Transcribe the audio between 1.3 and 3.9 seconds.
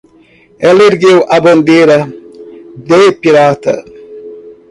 a bandeira de pirata.